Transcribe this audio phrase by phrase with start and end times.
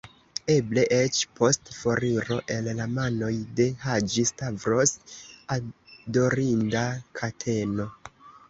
[0.51, 4.97] Eble eĉ, post foriro el la manoj de Haĝi-Stavros,
[5.59, 6.85] adorinda
[7.21, 7.91] kateno!